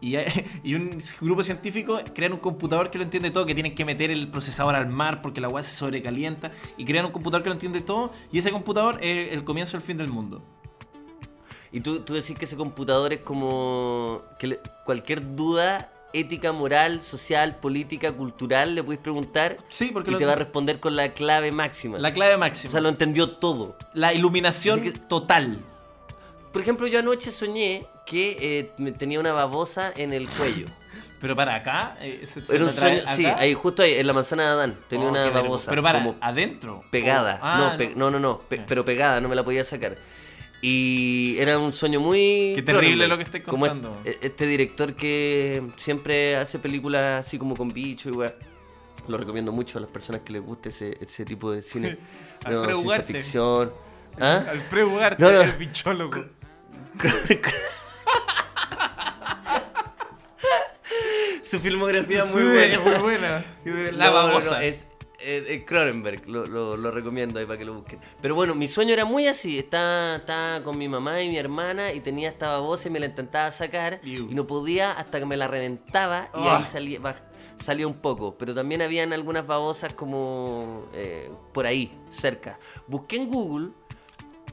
[0.00, 0.16] Y,
[0.64, 4.10] y un grupo científico crean un computador que lo entiende todo, que tienen que meter
[4.10, 6.50] el procesador al mar porque la weá se sobrecalienta.
[6.76, 8.12] Y crean un computador que lo entiende todo.
[8.32, 10.42] Y ese computador es el comienzo del fin del mundo.
[11.72, 17.00] Y tú, tú decís que ese computador es como que le- cualquier duda ética, moral,
[17.00, 20.94] social, política, cultural, le puedes preguntar Sí, porque y lo- te va a responder con
[20.94, 21.98] la clave máxima.
[21.98, 22.70] La clave o máxima.
[22.70, 23.76] sea, lo entendió todo.
[23.94, 25.58] la iluminación que- total.
[26.52, 28.36] Por ejemplo, yo anoche soñé que
[28.78, 30.66] eh, tenía una babosa en el cuello.
[31.22, 31.96] Pero para acá.
[32.00, 33.40] eh, se- se Era un sueño, sí, acá.
[33.40, 35.70] ahí justo ahí, en la manzana de Adán, tenía Oh, una babosa.
[35.70, 36.82] Pero para, como adentro.
[36.90, 37.36] pegada.
[37.40, 38.66] Oh, ah, no, pe- no, no, no, pe- Ya.
[38.66, 39.96] pero pegada, no me la podía sacar.
[40.64, 42.52] Y era un sueño muy...
[42.54, 44.00] Qué terrible lo que estáis como contando.
[44.04, 48.34] e- Este director que siempre hace películas así como con bichos y weá.
[49.08, 51.98] Lo recomiendo mucho a las personas que les guste ese, ese tipo de cine.
[52.44, 53.12] Alfredo ciencia Ugarte.
[53.12, 53.72] ficción.
[54.20, 54.44] ¿Ah?
[54.50, 55.40] Alfredo Ugarte, No, no.
[55.42, 56.24] el bichólogo.
[61.42, 62.80] Su filmografía es muy buena.
[62.80, 63.44] muy buena.
[63.64, 64.62] La No, no, no, babosa.
[64.64, 64.86] es
[65.22, 68.00] eh, eh, Cronenberg, lo, lo- lo recomiendo ahí para que lo busquen.
[68.20, 69.58] Pero bueno, mi sueño era muy así.
[69.58, 73.06] Estaba, estaba con mi mamá y mi hermana y tenía esta babosa y me la
[73.06, 74.30] intentaba sacar Iu.
[74.30, 76.58] y no podía hasta que me la reventaba y Ah.
[76.58, 77.22] ahí salía, baj-
[77.60, 78.36] salía un poco.
[78.38, 82.58] Pero también habían algunas babosas como eh, por ahí, cerca.
[82.86, 83.70] Busqué en Google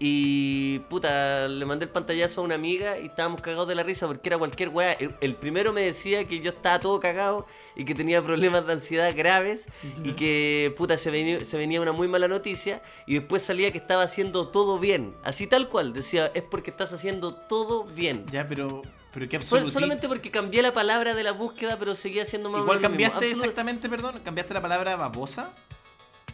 [0.01, 4.07] y puta, le mandé el pantallazo a una amiga y estábamos cagados de la risa
[4.07, 4.93] porque era cualquier weá.
[4.93, 8.73] El, el primero me decía que yo estaba todo cagado y que tenía problemas de
[8.73, 9.65] ansiedad graves
[10.05, 13.77] y que puta se venía, se venía una muy mala noticia y después salía que
[13.77, 15.13] estaba haciendo todo bien.
[15.23, 18.25] Así tal cual, decía, es porque estás haciendo todo bien.
[18.31, 18.81] Ya, pero,
[19.13, 19.71] pero qué Sol- absoluto.
[19.71, 22.89] solamente porque cambié la palabra de la búsqueda, pero seguía siendo más Igual mismo.
[22.89, 25.51] cambiaste exactamente, perdón, cambiaste la palabra babosa.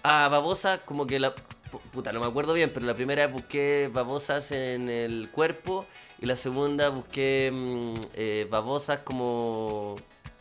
[0.03, 1.33] A babosa, como que la.
[1.71, 5.85] Pu- Puta, no me acuerdo bien, pero la primera busqué babosas en el cuerpo
[6.21, 9.95] y la segunda busqué mm, eh, babosas como.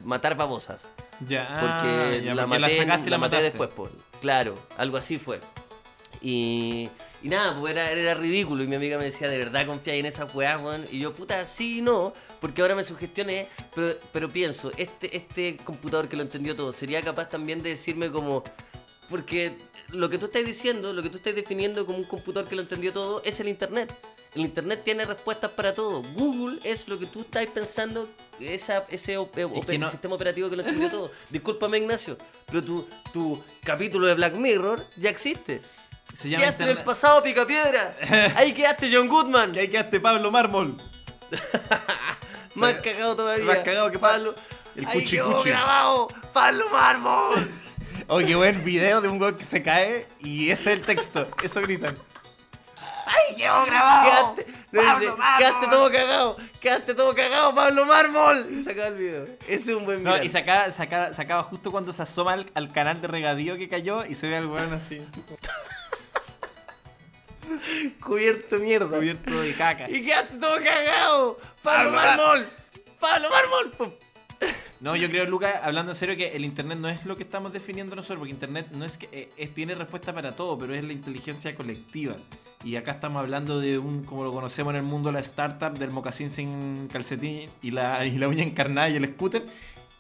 [0.04, 0.82] matar babosas.
[1.28, 3.42] Ya, Porque ya, la porque maté, sacaste y la la maté mataste.
[3.44, 5.40] después, por, claro, algo así fue.
[6.20, 6.88] Y,
[7.22, 8.62] y nada, pues era, era ridículo.
[8.62, 10.84] Y mi amiga me decía, ¿de verdad confías en esa weá, weón?
[10.90, 15.56] Y yo, puta, sí y no, porque ahora me sugestioné, pero, pero pienso, este, este
[15.58, 18.42] computador que lo entendió todo, ¿sería capaz también de decirme como...
[19.10, 19.52] Porque
[19.90, 22.62] lo que tú estás diciendo, lo que tú estás definiendo como un computador que lo
[22.62, 23.94] entendió todo, es el Internet.
[24.34, 26.02] El Internet tiene respuestas para todo.
[26.14, 28.08] Google es lo que tú estás pensando,
[28.40, 31.10] esa, ese op- op- que no- sistema operativo que lo entendió todo.
[31.30, 35.60] Discúlpame, Ignacio, pero tu, tu capítulo de Black Mirror ya existe.
[36.14, 37.94] Se llama Quedaste en el pasado, Picapiedra.
[38.36, 39.56] Ahí quedaste, John Goodman.
[39.56, 40.76] Ahí quedaste Pablo Mármol.
[42.54, 43.44] Más cagado todavía.
[43.44, 44.34] más cagado que Pablo.
[44.76, 45.16] el cuchi.
[45.44, 46.08] grabado.
[46.32, 47.34] Pablo Mármol.
[48.08, 51.26] Oye, qué buen video de un gol que se cae y ese es el texto.
[51.42, 51.96] Eso gritan.
[53.06, 54.34] ¡Ay, quedó grabado!
[54.34, 55.38] Quedaste, no, Pablo dice, Mármol.
[55.38, 58.46] quedaste todo cagado, quedaste todo cagado, Pablo Mármol.
[58.50, 59.24] Y sacaba el video.
[59.46, 60.24] Ese es un buen No, video.
[60.24, 64.04] y sacaba, sacaba, sacaba justo cuando se asoma al, al canal de regadío que cayó
[64.04, 64.98] y se ve al weón así,
[68.02, 68.96] Cubierto de mierda.
[68.96, 69.88] cubierto de caca.
[69.88, 72.48] Y quedaste todo cagado, Pablo Pablo Mármol.
[73.00, 73.98] Pablo Mármol.
[74.84, 77.54] No, yo creo, Lucas, hablando en serio, que el Internet no es lo que estamos
[77.54, 80.84] definiendo nosotros, porque Internet no es que eh, es- tiene respuesta para todo, pero es
[80.84, 82.16] la inteligencia colectiva.
[82.62, 85.90] Y acá estamos hablando de un, como lo conocemos en el mundo, la startup del
[85.90, 89.46] mocasín sin calcetín y la, y la uña encarnada y el scooter,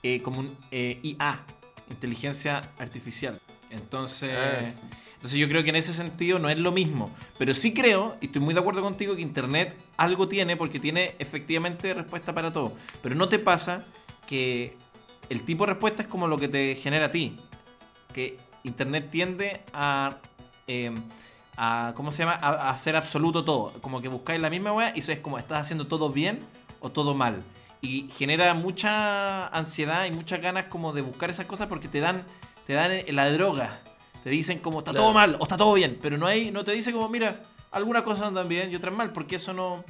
[0.02, 1.40] eh, como un eh, IA,
[1.88, 3.40] inteligencia artificial.
[3.70, 4.70] Entonces, Ah.
[5.14, 7.10] entonces yo creo que en ese sentido no es lo mismo.
[7.38, 11.14] Pero sí creo, y estoy muy de acuerdo contigo, que Internet algo tiene porque tiene
[11.18, 12.74] efectivamente respuesta para todo.
[13.02, 13.82] Pero no te pasa
[14.26, 14.76] que
[15.28, 17.36] el tipo de respuesta es como lo que te genera a ti.
[18.12, 20.16] Que Internet tiende a...
[20.66, 20.92] eh,
[21.56, 22.34] a ¿Cómo se llama?
[22.40, 23.72] A, a hacer absoluto todo.
[23.80, 26.40] Como que buscáis la misma weá y eso es como estás haciendo todo bien
[26.80, 27.42] o todo mal.
[27.80, 32.24] Y genera mucha ansiedad y muchas ganas como de buscar esas cosas porque te dan,
[32.66, 33.78] te dan la droga.
[34.24, 35.04] Te dicen como está Claro.
[35.04, 35.98] todo mal o está todo bien.
[36.02, 39.12] Pero no hay, no te dice como, mira, algunas cosas andan bien y otras mal,
[39.12, 39.84] porque eso no,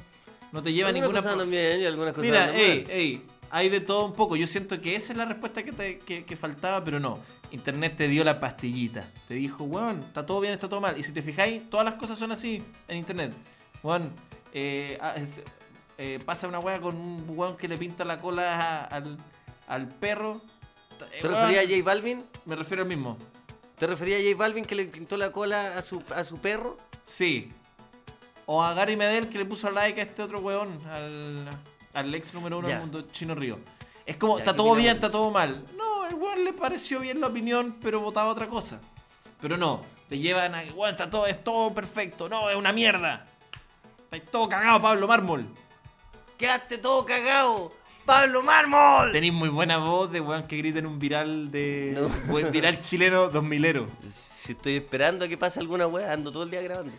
[0.51, 2.81] no te lleva a Algunas ninguna cosas andan bien y algunas cosas Mira, andan ey,
[2.83, 2.91] mal.
[2.91, 4.35] ey, hay de todo un poco.
[4.35, 7.19] Yo siento que esa es la respuesta que, te- que, que faltaba, pero no.
[7.51, 9.07] Internet te dio la pastillita.
[9.27, 10.97] Te dijo, weón, está todo bien, está todo mal.
[10.97, 13.33] Y si te fijáis, todas las cosas son así en Internet.
[13.83, 14.11] Weón,
[14.53, 15.15] eh, ah,
[15.97, 19.17] eh, pasa una weá con un weón que le pinta la cola a- al,
[19.67, 20.41] al perro.
[21.13, 22.25] Eh, ¿Te weón, referías a J Balvin?
[22.45, 23.17] Me refiero al mismo.
[23.77, 26.77] ¿Te referías a J Balvin que le pintó la cola a su, a su perro?
[27.03, 27.49] Sí.
[28.47, 31.47] O a Gary Medel que le puso like a este otro weón, al,
[31.95, 32.75] al ex número uno Ya.
[32.75, 33.57] del mundo, Chino Río.
[34.05, 35.63] Es como, Ya, está ¿qué todo bien, está todo mal.
[35.75, 38.79] No, el weón le pareció bien la opinión, pero votaba otra cosa.
[39.41, 42.29] Pero no, te llevan a, weón, está todo, es todo perfecto.
[42.29, 43.25] No, es una mierda.
[44.11, 45.45] Está todo cagado, Pablo Mármol.
[46.37, 47.71] ¡Quedaste todo cagado!
[48.05, 49.11] ¡Pablo Mármol!
[49.11, 51.93] Tenéis muy buena voz de weón que grita en un viral de.
[51.97, 52.09] No.
[52.31, 53.87] buen viral chileno 2000ero.
[54.11, 56.93] Si estoy esperando a que pase alguna wea, ando todo el día grabando.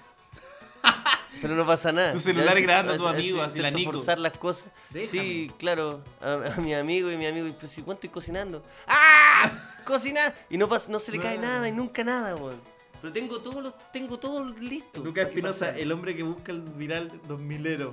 [1.42, 2.12] Pero no pasa nada.
[2.12, 3.92] Tu celular grabando a sí, tu amigo, así la Nico.
[3.92, 4.66] forzar las cosas.
[4.90, 5.22] Déjame.
[5.22, 6.02] Sí, claro.
[6.20, 8.62] A, a mi amigo y mi amigo, pero si cuánto estoy cocinando.
[8.86, 9.50] ¡Ah!
[9.84, 10.34] ¡Cocinar!
[10.50, 12.60] Y no, pasa, no se le cae nada y nunca nada, weón.
[13.00, 15.04] Pero tengo todo, lo, tengo todo listo.
[15.04, 17.92] Lucas Espinosa, el hombre que busca el viral 2000ero.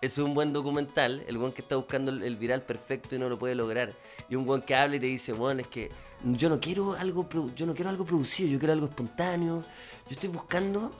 [0.00, 3.28] Es un buen documental, el weón que está buscando el, el viral perfecto y no
[3.28, 3.92] lo puede lograr.
[4.28, 5.90] Y un weón que habla y te dice, weón, es que
[6.24, 9.62] yo no quiero algo yo no quiero algo producido, yo quiero algo espontáneo.
[10.06, 10.92] Yo estoy buscando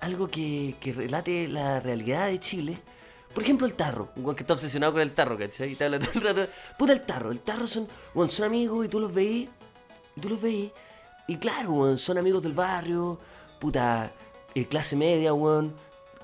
[0.00, 2.78] algo que, que relate la realidad de Chile.
[3.34, 4.10] Por ejemplo, el tarro.
[4.16, 5.72] Un que está obsesionado con el tarro, ¿cachai?
[5.72, 6.46] Y te habla todo el rato.
[6.78, 7.30] Puta, el tarro.
[7.30, 9.48] El tarro son, weón, son amigos y tú los veís.
[10.16, 10.72] Y tú los veís.
[11.26, 13.18] Y claro, weón, son amigos del barrio.
[13.60, 14.10] Puta,
[14.54, 15.74] eh, clase media, weón.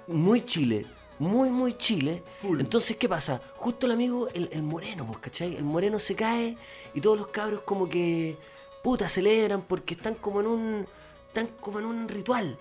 [0.06, 0.86] Muy Chile.
[1.18, 2.22] muy, muy Chile.
[2.40, 2.60] Full.
[2.60, 3.40] Entonces, ¿qué pasa?
[3.56, 5.56] Justo el amigo, el, el moreno, pues, ¿cachai?
[5.56, 6.56] El moreno se cae
[6.94, 8.36] y todos los cabros como que,
[8.82, 10.86] puta, celebran porque están como en un,
[11.28, 12.56] están como en un ritual.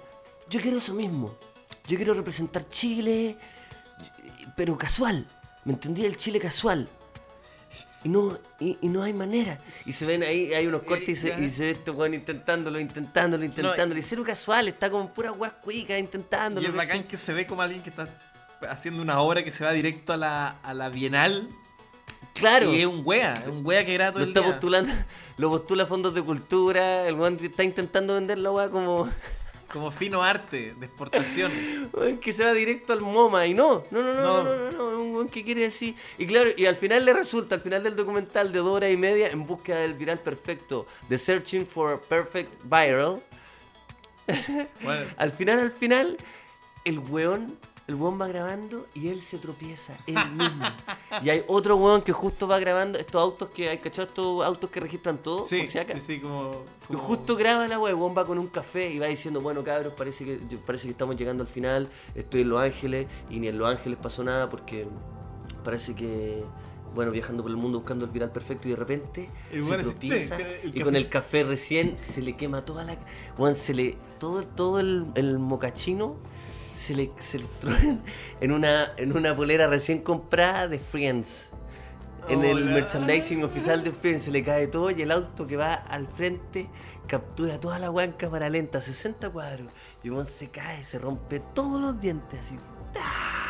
[0.50, 1.38] Yo quiero eso mismo.
[1.88, 3.38] Yo quiero representar Chile,
[4.56, 5.28] pero casual.
[5.66, 6.06] ¿Me entendí?
[6.06, 6.88] El Chile casual.
[8.04, 9.60] Y no, y, y no hay manera.
[9.86, 12.78] Y se ven ahí, hay unos cortes y se, y se ve este weón intentándolo,
[12.78, 13.98] intentándolo, intentándolo.
[13.98, 16.68] y cero casual, está como pura weas cuicas intentándolo.
[16.68, 16.86] Y ¿cachai?
[16.86, 18.10] bacán que se ve como alguien que está
[18.70, 21.48] haciendo una obra que se va directo a la, a la Bienal.
[22.34, 22.74] Claro.
[22.74, 24.50] Y es un wea, es un wea que graba todo Lo el está día.
[24.52, 24.92] postulando,
[25.38, 29.10] lo postula a fondos de cultura, el weón está intentando vender la weá como
[29.74, 31.52] Como fino arte de exportación.
[32.22, 34.44] que se va directo al MoMA y no, no, no, no, no, No.
[34.44, 35.96] no, no, no, un weón que quiere decir.
[36.20, 38.98] Y claro, y al final le resulta, al final del documental de dos horas y
[38.98, 43.22] media, en búsqueda del viral perfecto, The Searching for Perfect Viral,
[44.84, 46.18] Bueno, al final, al final,
[46.86, 50.66] el weón, el weón va grabando y él se tropieza, él mismo.
[51.22, 54.08] y hay otro weón que justo va grabando estos autos que hay, ¿cachado?
[54.08, 56.00] Estos autos que registran todo, sí, por si acaso.
[56.00, 59.00] sí, sí, como, Y como- justo graba la wea, weón va con un café y
[59.00, 62.62] va diciendo, bueno cabros, parece que parece que estamos llegando al final, estoy en Los
[62.62, 64.88] Ángeles y ni en Los Ángeles pasó nada porque
[65.64, 66.44] parece que,
[66.96, 69.84] bueno, viajando por el mundo buscando el viral perfecto y de repente El se weón
[69.84, 72.98] tropieza te- el y con el café recién se le quema toda la...
[73.38, 73.98] Weón, se le...
[74.20, 76.16] Todo, todo el, el mocachino
[76.76, 77.46] se le, se le
[78.42, 81.50] en una, en una polera recién comprada de Friends.
[82.30, 85.74] En el merchandising oficial de Friends se le cae todo y el auto que va
[85.74, 86.70] al frente
[87.08, 89.68] captura toda la weá en cámara lenta, 60 cuadros.
[90.04, 92.56] Y weón se cae, se rompe todos los dientes así.
[93.00, 93.44] ¡Ah!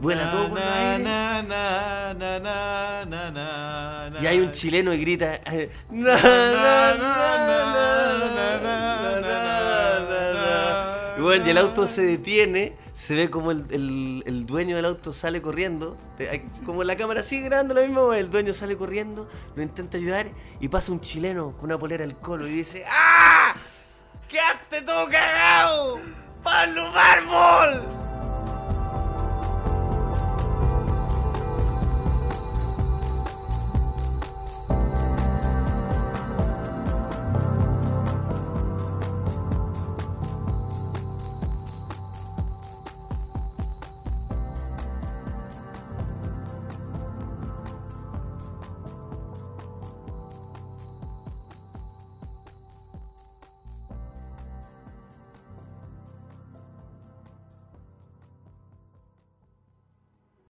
[0.00, 1.04] Vuela todo por los aires.
[1.04, 1.42] na,
[4.10, 4.20] na.
[4.20, 5.40] Y hay un chileno y grita.
[11.30, 15.12] Bueno, y el auto se detiene, se ve como el, el- el dueño del auto
[15.12, 15.96] sale corriendo,
[16.66, 20.26] como la cámara sigue grabando lo mismo, el dueño sale corriendo, lo intenta ayudar
[20.60, 23.54] y pasa un chileno con una polera al colo y dice ¡Ah!
[24.28, 25.98] ¡Quedaste todo cagado!
[26.42, 28.09] ¡Pablo Mármol!